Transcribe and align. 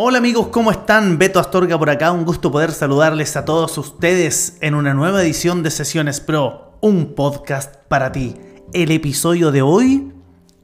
Hola 0.00 0.18
amigos, 0.18 0.46
¿cómo 0.52 0.70
están? 0.70 1.18
Beto 1.18 1.40
Astorga 1.40 1.76
por 1.76 1.90
acá, 1.90 2.12
un 2.12 2.24
gusto 2.24 2.52
poder 2.52 2.70
saludarles 2.70 3.36
a 3.36 3.44
todos 3.44 3.76
ustedes 3.78 4.56
en 4.60 4.76
una 4.76 4.94
nueva 4.94 5.20
edición 5.24 5.64
de 5.64 5.72
Sesiones 5.72 6.20
Pro, 6.20 6.78
un 6.80 7.16
podcast 7.16 7.74
para 7.88 8.12
ti. 8.12 8.36
El 8.72 8.92
episodio 8.92 9.50
de 9.50 9.62
hoy, 9.62 10.12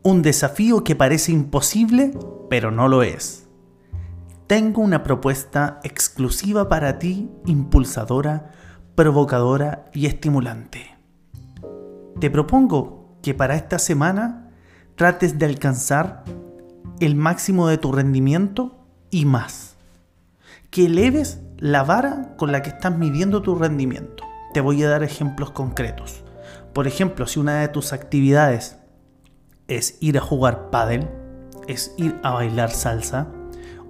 un 0.04 0.22
desafío 0.22 0.84
que 0.84 0.94
parece 0.94 1.32
imposible, 1.32 2.16
pero 2.48 2.70
no 2.70 2.86
lo 2.86 3.02
es. 3.02 3.48
Tengo 4.46 4.82
una 4.82 5.02
propuesta 5.02 5.80
exclusiva 5.82 6.68
para 6.68 7.00
ti, 7.00 7.28
impulsadora, 7.44 8.52
provocadora 8.94 9.86
y 9.92 10.06
estimulante. 10.06 10.96
Te 12.20 12.30
propongo 12.30 13.18
que 13.20 13.34
para 13.34 13.56
esta 13.56 13.80
semana 13.80 14.52
trates 14.94 15.40
de 15.40 15.46
alcanzar 15.46 16.22
el 17.00 17.16
máximo 17.16 17.66
de 17.66 17.78
tu 17.78 17.90
rendimiento 17.90 18.73
y 19.14 19.26
más. 19.26 19.76
Que 20.70 20.86
eleves 20.86 21.38
la 21.58 21.84
vara 21.84 22.34
con 22.36 22.50
la 22.50 22.62
que 22.62 22.70
estás 22.70 22.98
midiendo 22.98 23.42
tu 23.42 23.54
rendimiento. 23.54 24.24
Te 24.52 24.60
voy 24.60 24.82
a 24.82 24.88
dar 24.88 25.04
ejemplos 25.04 25.52
concretos. 25.52 26.24
Por 26.72 26.88
ejemplo, 26.88 27.28
si 27.28 27.38
una 27.38 27.60
de 27.60 27.68
tus 27.68 27.92
actividades 27.92 28.76
es 29.68 29.98
ir 30.00 30.18
a 30.18 30.20
jugar 30.20 30.70
pádel, 30.70 31.08
es 31.68 31.94
ir 31.96 32.18
a 32.24 32.32
bailar 32.32 32.72
salsa, 32.72 33.28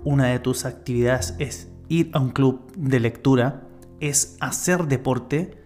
una 0.05 0.27
de 0.27 0.41
tus 0.41 0.67
actividades 0.67 1.35
es 1.39 1.69
ir 1.89 2.11
a 2.13 2.21
un 2.21 2.29
club 2.29 2.71
de 2.77 3.01
lectura, 3.01 3.63
es 4.01 4.37
hacer 4.41 4.89
deporte 4.89 5.57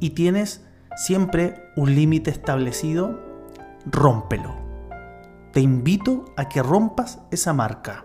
y 0.00 0.10
tienes 0.10 0.64
siempre 0.96 1.70
un 1.76 1.94
límite 1.94 2.32
establecido, 2.32 3.20
rómpelo. 3.84 4.56
Te 5.52 5.60
invito 5.60 6.24
a 6.36 6.48
que 6.48 6.60
rompas 6.60 7.20
esa 7.30 7.52
marca 7.52 8.04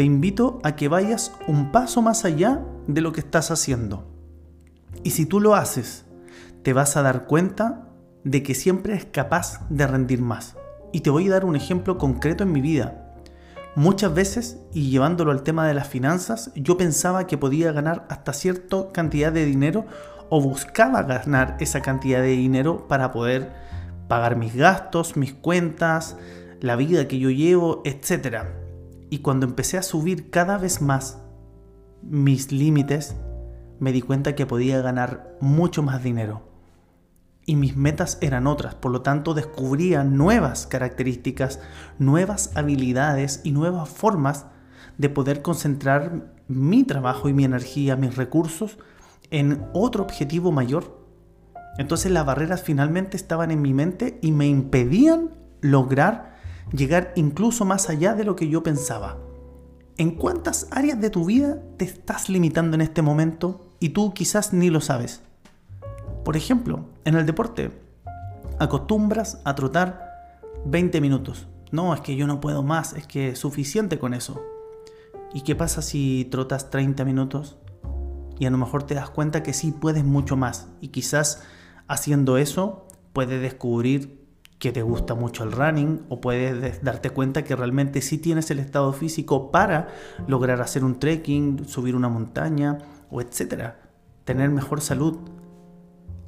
te 0.00 0.04
invito 0.04 0.60
a 0.62 0.76
que 0.76 0.88
vayas 0.88 1.30
un 1.46 1.72
paso 1.72 2.00
más 2.00 2.24
allá 2.24 2.64
de 2.86 3.02
lo 3.02 3.12
que 3.12 3.20
estás 3.20 3.50
haciendo. 3.50 4.10
Y 5.02 5.10
si 5.10 5.26
tú 5.26 5.40
lo 5.40 5.54
haces, 5.54 6.06
te 6.62 6.72
vas 6.72 6.96
a 6.96 7.02
dar 7.02 7.26
cuenta 7.26 7.86
de 8.24 8.42
que 8.42 8.54
siempre 8.54 8.94
eres 8.94 9.04
capaz 9.04 9.60
de 9.68 9.86
rendir 9.86 10.22
más. 10.22 10.56
Y 10.90 11.00
te 11.00 11.10
voy 11.10 11.28
a 11.28 11.32
dar 11.32 11.44
un 11.44 11.54
ejemplo 11.54 11.98
concreto 11.98 12.44
en 12.44 12.52
mi 12.52 12.62
vida. 12.62 13.14
Muchas 13.76 14.14
veces, 14.14 14.56
y 14.72 14.88
llevándolo 14.88 15.32
al 15.32 15.42
tema 15.42 15.68
de 15.68 15.74
las 15.74 15.88
finanzas, 15.88 16.50
yo 16.54 16.78
pensaba 16.78 17.26
que 17.26 17.36
podía 17.36 17.70
ganar 17.70 18.06
hasta 18.08 18.32
cierta 18.32 18.90
cantidad 18.94 19.32
de 19.32 19.44
dinero 19.44 19.84
o 20.30 20.40
buscaba 20.40 21.02
ganar 21.02 21.58
esa 21.60 21.82
cantidad 21.82 22.22
de 22.22 22.28
dinero 22.28 22.88
para 22.88 23.12
poder 23.12 23.52
pagar 24.08 24.36
mis 24.36 24.56
gastos, 24.56 25.18
mis 25.18 25.34
cuentas, 25.34 26.16
la 26.62 26.76
vida 26.76 27.06
que 27.06 27.18
yo 27.18 27.28
llevo, 27.28 27.82
etc. 27.84 28.46
Y 29.10 29.18
cuando 29.18 29.44
empecé 29.44 29.76
a 29.76 29.82
subir 29.82 30.30
cada 30.30 30.56
vez 30.56 30.80
más 30.80 31.18
mis 32.02 32.52
límites, 32.52 33.16
me 33.80 33.92
di 33.92 34.02
cuenta 34.02 34.34
que 34.34 34.46
podía 34.46 34.80
ganar 34.80 35.36
mucho 35.40 35.82
más 35.82 36.02
dinero. 36.02 36.48
Y 37.44 37.56
mis 37.56 37.76
metas 37.76 38.18
eran 38.20 38.46
otras, 38.46 38.76
por 38.76 38.92
lo 38.92 39.02
tanto 39.02 39.34
descubría 39.34 40.04
nuevas 40.04 40.66
características, 40.66 41.60
nuevas 41.98 42.56
habilidades 42.56 43.40
y 43.42 43.50
nuevas 43.50 43.88
formas 43.88 44.46
de 44.98 45.08
poder 45.08 45.42
concentrar 45.42 46.32
mi 46.46 46.84
trabajo 46.84 47.28
y 47.28 47.32
mi 47.32 47.44
energía, 47.44 47.96
mis 47.96 48.16
recursos 48.16 48.78
en 49.30 49.66
otro 49.72 50.04
objetivo 50.04 50.52
mayor. 50.52 51.00
Entonces 51.78 52.12
las 52.12 52.26
barreras 52.26 52.62
finalmente 52.62 53.16
estaban 53.16 53.50
en 53.50 53.62
mi 53.62 53.72
mente 53.72 54.18
y 54.22 54.30
me 54.32 54.46
impedían 54.46 55.30
lograr 55.62 56.29
llegar 56.72 57.12
incluso 57.16 57.64
más 57.64 57.88
allá 57.88 58.14
de 58.14 58.24
lo 58.24 58.36
que 58.36 58.48
yo 58.48 58.62
pensaba. 58.62 59.18
¿En 59.96 60.12
cuántas 60.12 60.68
áreas 60.70 61.00
de 61.00 61.10
tu 61.10 61.24
vida 61.24 61.60
te 61.76 61.84
estás 61.84 62.28
limitando 62.28 62.74
en 62.74 62.80
este 62.80 63.02
momento 63.02 63.66
y 63.80 63.90
tú 63.90 64.14
quizás 64.14 64.52
ni 64.52 64.70
lo 64.70 64.80
sabes? 64.80 65.20
Por 66.24 66.36
ejemplo, 66.36 66.86
en 67.04 67.16
el 67.16 67.26
deporte, 67.26 67.70
acostumbras 68.58 69.40
a 69.44 69.54
trotar 69.54 70.10
20 70.66 71.00
minutos. 71.00 71.48
No, 71.72 71.94
es 71.94 72.00
que 72.00 72.16
yo 72.16 72.26
no 72.26 72.40
puedo 72.40 72.62
más, 72.62 72.94
es 72.94 73.06
que 73.06 73.30
es 73.30 73.38
suficiente 73.38 73.98
con 73.98 74.14
eso. 74.14 74.40
¿Y 75.32 75.42
qué 75.42 75.54
pasa 75.54 75.82
si 75.82 76.26
trotas 76.30 76.70
30 76.70 77.04
minutos? 77.04 77.56
Y 78.38 78.46
a 78.46 78.50
lo 78.50 78.58
mejor 78.58 78.84
te 78.84 78.94
das 78.94 79.10
cuenta 79.10 79.42
que 79.42 79.52
sí 79.52 79.70
puedes 79.70 80.04
mucho 80.04 80.36
más. 80.36 80.68
Y 80.80 80.88
quizás 80.88 81.42
haciendo 81.88 82.38
eso 82.38 82.86
puedes 83.12 83.40
descubrir 83.40 84.19
que 84.60 84.72
te 84.72 84.82
gusta 84.82 85.14
mucho 85.14 85.42
el 85.42 85.52
running 85.52 86.02
o 86.10 86.20
puedes 86.20 86.84
darte 86.84 87.10
cuenta 87.10 87.42
que 87.42 87.56
realmente 87.56 88.02
sí 88.02 88.18
tienes 88.18 88.50
el 88.50 88.58
estado 88.58 88.92
físico 88.92 89.50
para 89.50 89.88
lograr 90.28 90.60
hacer 90.60 90.84
un 90.84 91.00
trekking, 91.00 91.66
subir 91.66 91.96
una 91.96 92.10
montaña 92.10 92.76
o 93.10 93.22
etcétera, 93.22 93.80
tener 94.24 94.50
mejor 94.50 94.82
salud. 94.82 95.18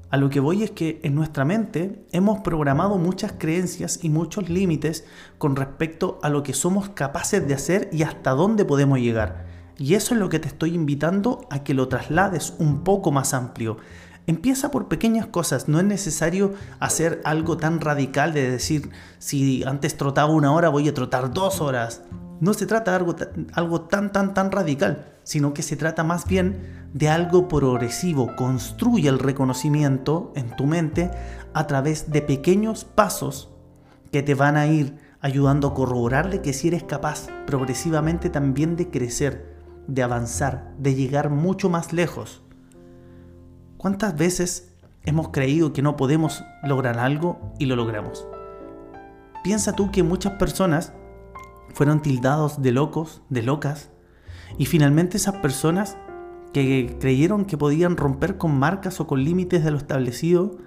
A 0.09 0.17
lo 0.17 0.31
que 0.31 0.41
voy 0.41 0.63
es 0.63 0.71
que 0.71 0.99
en 1.03 1.15
nuestra 1.15 1.45
mente 1.45 2.07
hemos 2.11 2.41
programado 2.41 2.97
muchas 2.97 3.35
creencias 3.37 4.03
y 4.03 4.09
muchos 4.09 4.49
límites 4.49 5.05
con 5.37 5.55
respecto 5.55 6.19
a 6.23 6.31
lo 6.31 6.43
que 6.43 6.55
somos 6.55 6.89
capaces 6.89 7.47
de 7.47 7.53
hacer 7.53 7.91
y 7.93 8.03
hasta 8.03 8.31
dónde 8.31 8.65
podemos 8.65 8.99
llegar. 8.99 9.45
Y 9.77 9.95
eso 9.95 10.15
es 10.15 10.21
lo 10.21 10.31
que 10.31 10.39
te 10.39 10.49
estoy 10.49 10.75
invitando 10.75 11.47
a 11.51 11.65
que 11.65 11.75
lo 11.75 11.89
traslades 11.89 12.55
un 12.59 12.83
poco 12.83 13.13
más 13.13 13.35
amplio. 13.35 13.77
Empieza 14.27 14.71
por 14.71 14.87
pequeñas 14.87 15.27
cosas, 15.27 15.69
no 15.69 15.81
es 15.81 15.85
necesario 15.85 16.55
hacer 16.79 17.21
algo 17.25 17.57
tan 17.57 17.81
radical 17.81 18.33
de 18.33 18.51
decir, 18.51 18.91
si 19.19 19.65
antes 19.65 19.97
trotaba 19.97 20.33
una 20.33 20.53
hora, 20.53 20.69
voy 20.69 20.89
a 20.89 20.95
trotar 20.95 21.33
dos 21.33 21.61
horas. 21.61 22.03
No 22.41 22.55
se 22.55 22.67
trata 22.67 22.93
de 22.93 22.97
algo, 23.53 23.81
tan, 23.83 24.13
tan, 24.13 24.35
tan 24.35 24.53
radical, 24.53 25.13
sino 25.25 25.55
que 25.55 25.63
se 25.63 25.77
trata 25.77 26.05
más 26.05 26.27
bien 26.27 26.89
de 26.93 27.09
algo 27.09 27.49
progresivo. 27.49 28.35
Construye 28.37 29.09
el 29.09 29.19
reconocimiento 29.19 30.33
en 30.37 30.55
tu 30.57 30.67
mente 30.67 31.11
a 31.53 31.67
través 31.67 32.11
de 32.11 32.23
pequeños 32.23 32.85
pasos 32.85 33.51
que 34.13 34.23
te 34.23 34.35
van 34.35 34.57
a 34.57 34.67
ir 34.67 34.99
ayudando 35.21 35.69
a 35.69 35.75
corroborar 35.75 36.31
de 36.31 36.43
que 36.43 36.53
si 36.53 36.69
eres 36.69 36.83
capaz 36.83 37.29
progresivamente 37.47 38.29
también 38.29 38.77
de 38.77 38.91
crecer, 38.91 39.57
de 39.87 40.03
avanzar, 40.03 40.75
de 40.79 40.95
llegar 40.95 41.31
mucho 41.31 41.71
más 41.71 41.93
lejos. 41.93 42.42
¿Cuántas 43.83 44.17
veces 44.17 44.73
hemos 45.05 45.31
creído 45.31 45.73
que 45.73 45.83
no 45.83 45.97
podemos 45.97 46.45
lograr 46.63 47.01
algo 47.01 47.53
y 47.59 47.67
lo 47.67 47.75
logramos? 47.75 48.29
Piensa 49.43 49.73
tú 49.73 49.91
que 49.91 50.05
muchas 50.05 50.35
personas 50.35 50.93
fueron 51.75 52.01
tildados 52.01 52.63
de 52.63 52.71
locos, 52.71 53.23
de 53.29 53.43
locas, 53.43 53.91
y 54.57 54.67
finalmente 54.67 55.17
esas 55.17 55.35
personas 55.39 55.97
que 56.53 56.97
creyeron 57.01 57.45
que 57.45 57.59
podían 57.59 57.97
romper 57.97 58.39
con 58.39 58.57
marcas 58.57 59.01
o 59.01 59.09
con 59.09 59.25
límites 59.25 59.65
de 59.65 59.73
lo 59.73 59.79
establecido, 59.79 60.59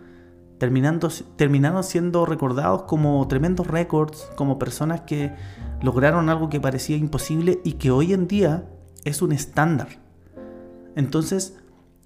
terminando, 0.58 1.08
terminaron 1.38 1.86
siendo 1.86 2.26
recordados 2.26 2.82
como 2.82 3.26
tremendos 3.30 3.68
récords, 3.68 4.30
como 4.36 4.60
personas 4.60 5.02
que 5.02 5.32
lograron 5.82 6.28
algo 6.28 6.50
que 6.50 6.60
parecía 6.60 6.98
imposible 6.98 7.62
y 7.64 7.74
que 7.74 7.92
hoy 7.92 8.12
en 8.12 8.28
día 8.28 8.66
es 9.06 9.22
un 9.22 9.32
estándar. 9.32 9.88
Entonces, 10.98 11.56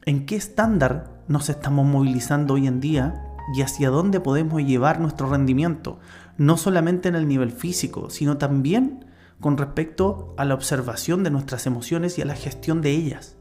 en 0.09 0.25
qué 0.25 0.35
estándar 0.35 1.21
nos 1.27 1.49
estamos 1.49 1.85
movilizando 1.85 2.55
hoy 2.55 2.65
en 2.65 2.79
día 2.79 3.23
y 3.55 3.61
hacia 3.61 3.91
dónde 3.91 4.19
podemos 4.19 4.59
llevar 4.63 4.99
nuestro 4.99 5.29
rendimiento, 5.29 5.99
no 6.35 6.57
solamente 6.57 7.09
en 7.09 7.13
el 7.13 7.27
nivel 7.27 7.51
físico, 7.51 8.09
sino 8.09 8.37
también 8.37 9.05
con 9.39 9.55
respecto 9.55 10.33
a 10.35 10.45
la 10.45 10.55
observación 10.55 11.23
de 11.23 11.29
nuestras 11.29 11.67
emociones 11.67 12.17
y 12.17 12.23
a 12.23 12.25
la 12.25 12.33
gestión 12.33 12.81
de 12.81 12.89
ellas. 12.89 13.35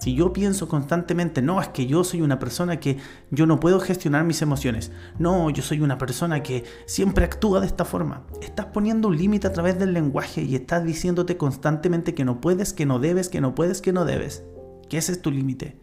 Si 0.00 0.14
yo 0.14 0.32
pienso 0.32 0.66
constantemente, 0.66 1.42
no, 1.42 1.60
es 1.60 1.68
que 1.68 1.86
yo 1.86 2.04
soy 2.04 2.22
una 2.22 2.38
persona 2.38 2.80
que 2.80 2.96
yo 3.30 3.44
no 3.44 3.60
puedo 3.60 3.80
gestionar 3.80 4.24
mis 4.24 4.40
emociones, 4.40 4.92
no, 5.18 5.50
yo 5.50 5.62
soy 5.62 5.82
una 5.82 5.98
persona 5.98 6.42
que 6.42 6.64
siempre 6.86 7.26
actúa 7.26 7.60
de 7.60 7.66
esta 7.66 7.84
forma, 7.84 8.22
estás 8.40 8.66
poniendo 8.66 9.08
un 9.08 9.18
límite 9.18 9.46
a 9.46 9.52
través 9.52 9.78
del 9.78 9.92
lenguaje 9.92 10.40
y 10.40 10.54
estás 10.54 10.84
diciéndote 10.84 11.36
constantemente 11.36 12.14
que 12.14 12.24
no 12.24 12.40
puedes, 12.40 12.72
que 12.72 12.86
no 12.86 12.98
debes, 12.98 13.28
que 13.28 13.42
no 13.42 13.54
puedes, 13.54 13.82
que 13.82 13.92
no 13.92 14.06
debes 14.06 14.42
ese 14.96 15.12
es 15.12 15.22
tu 15.22 15.30
límite. 15.30 15.80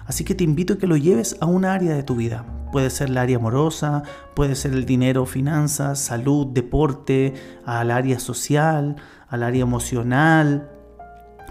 Así 0.05 0.23
que 0.23 0.35
te 0.35 0.43
invito 0.43 0.73
a 0.73 0.77
que 0.77 0.87
lo 0.87 0.97
lleves 0.97 1.37
a 1.39 1.45
una 1.45 1.73
área 1.73 1.93
de 1.95 2.03
tu 2.03 2.15
vida. 2.15 2.45
Puede 2.71 2.89
ser 2.89 3.09
la 3.09 3.21
área 3.21 3.37
amorosa, 3.37 4.03
puede 4.35 4.55
ser 4.55 4.73
el 4.73 4.85
dinero, 4.85 5.25
finanzas, 5.25 5.99
salud, 5.99 6.47
deporte, 6.47 7.33
al 7.65 7.91
área 7.91 8.19
social, 8.19 8.95
al 9.29 9.43
área 9.43 9.61
emocional, 9.61 10.69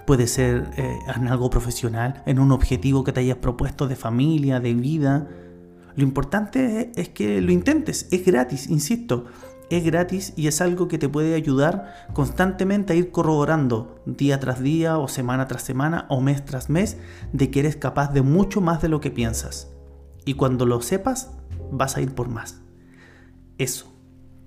puede 0.07 0.27
ser 0.27 0.69
eh, 0.77 0.99
en 1.15 1.29
algo 1.29 1.51
profesional, 1.51 2.23
en 2.27 2.39
un 2.39 2.53
objetivo 2.53 3.05
que 3.05 3.13
te 3.13 3.21
hayas 3.21 3.39
propuesto 3.39 3.89
de 3.89 3.97
familia, 3.97 4.61
de 4.61 4.75
vida. 4.75 5.29
Lo 5.95 6.03
importante 6.03 6.91
es 6.97 7.09
que 7.11 7.41
lo 7.41 7.53
intentes, 7.53 8.09
es 8.11 8.25
gratis, 8.25 8.69
insisto, 8.69 9.27
es 9.77 9.85
gratis 9.85 10.33
y 10.37 10.47
es 10.47 10.61
algo 10.61 10.89
que 10.89 10.99
te 10.99 11.09
puede 11.09 11.35
ayudar 11.35 12.09
constantemente 12.13 12.93
a 12.93 12.97
ir 12.97 13.11
corroborando 13.11 14.03
día 14.07 14.39
tras 14.41 14.63
día 14.63 14.99
o 14.99 15.09
semana 15.09 15.47
tras 15.49 15.63
semana 15.63 16.07
o 16.09 16.21
mes 16.21 16.45
tras 16.45 16.69
mes 16.69 16.99
de 17.33 17.51
que 17.51 17.61
eres 17.61 17.77
capaz 17.77 18.13
de 18.13 18.23
mucho 18.23 18.61
más 18.61 18.83
de 18.83 18.89
lo 18.89 19.01
que 19.01 19.11
piensas. 19.11 19.73
Y 20.25 20.35
cuando 20.35 20.67
lo 20.67 20.81
sepas, 20.81 21.31
vas 21.71 21.97
a 21.97 22.01
ir 22.01 22.15
por 22.15 22.29
más. 22.29 22.61
Eso. 23.59 23.89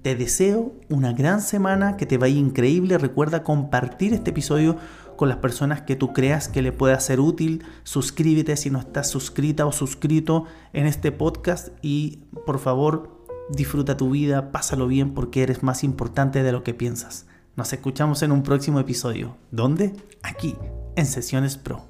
Te 0.01 0.16
deseo 0.16 0.75
una 0.88 1.13
gran 1.13 1.42
semana, 1.42 1.98
que 1.98 2.06
te 2.06 2.19
vaya 2.19 2.38
increíble. 2.38 3.00
Recuerda 3.00 3.42
compartir 3.42 4.13
este 4.13 4.30
episodio 4.30 4.78
con 5.16 5.30
las 5.30 5.39
personas 5.39 5.81
que 5.81 5.95
tú 5.95 6.13
creas 6.13 6.48
que 6.48 6.62
le 6.62 6.71
pueda 6.71 7.00
ser 7.00 7.19
útil. 7.19 7.63
Suscríbete 7.83 8.56
si 8.56 8.69
no 8.69 8.80
estás 8.80 9.10
suscrita 9.10 9.66
o 9.66 9.71
suscrito 9.71 10.45
en 10.74 10.86
este 10.86 11.12
podcast 11.12 11.69
y 11.81 12.25
por 12.45 12.60
favor 12.60 13.15
disfruta 13.50 13.97
tu 13.97 14.12
vida, 14.12 14.51
pásalo 14.51 14.88
bien 14.88 15.13
porque 15.13 15.44
eres 15.44 15.63
más 15.63 15.83
importante 15.83 16.44
de 16.44 16.51
lo 16.51 16.63
que 16.63 16.74
piensas. 16.74 17.25
Nos 17.56 17.71
escuchamos 17.71 18.21
en 18.21 18.31
un 18.31 18.44
próximo 18.44 18.80
episodio. 18.80 19.38
¿Dónde? 19.51 19.94
Aquí, 20.24 20.56
en 20.95 21.06
Sesiones 21.06 21.57
Pro. 21.57 21.86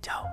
Chao. 0.00 0.24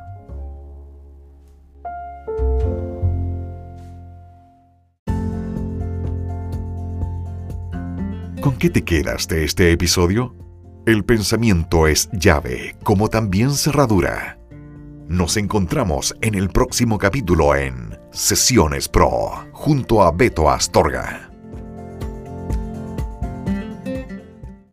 ¿Con 8.42 8.58
qué 8.58 8.70
te 8.70 8.84
quedas 8.84 9.28
de 9.28 9.44
este 9.44 9.72
episodio? 9.72 10.34
El 10.86 11.04
pensamiento 11.04 11.86
es 11.86 12.10
llave, 12.14 12.78
como 12.82 13.10
también 13.10 13.52
cerradura. 13.52 14.40
Nos 15.10 15.36
encontramos 15.36 16.16
en 16.22 16.36
el 16.36 16.48
próximo 16.48 16.98
capítulo 16.98 17.56
en 17.56 17.97
Sesiones 18.12 18.88
Pro, 18.88 19.48
junto 19.52 20.02
a 20.02 20.12
Beto 20.12 20.50
Astorga. 20.50 21.27